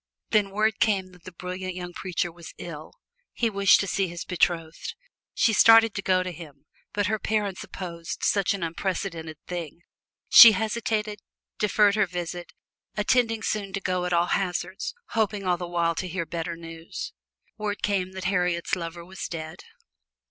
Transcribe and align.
Then 0.31 0.49
word 0.49 0.79
came 0.79 1.11
that 1.11 1.25
the 1.25 1.31
brilliant 1.31 1.75
young 1.75 1.93
preacher 1.93 2.31
was 2.31 2.55
ill; 2.57 2.93
he 3.33 3.51
wished 3.51 3.79
to 3.81 3.87
see 3.87 4.07
his 4.07 4.25
betrothed. 4.25 4.95
She 5.35 5.53
started 5.53 5.93
to 5.93 6.01
go 6.01 6.23
to 6.23 6.31
him, 6.31 6.65
but 6.91 7.05
her 7.05 7.19
parents 7.19 7.63
opposed 7.63 8.23
such 8.23 8.55
an 8.55 8.63
unprecedented 8.63 9.37
thing. 9.45 9.81
She 10.27 10.53
hesitated, 10.53 11.19
deferred 11.59 11.93
her 11.93 12.07
visit 12.07 12.51
intending 12.97 13.43
soon 13.43 13.73
to 13.73 13.79
go 13.79 14.05
at 14.05 14.11
all 14.11 14.25
hazards 14.33 14.95
hoping 15.09 15.45
all 15.45 15.57
the 15.57 15.67
while 15.67 15.93
to 15.93 16.07
hear 16.07 16.25
better 16.25 16.55
news. 16.55 17.13
Word 17.59 17.83
came 17.83 18.13
that 18.13 18.23
Harriet's 18.25 18.75
lover 18.75 19.05
was 19.05 19.27
dead. 19.27 19.59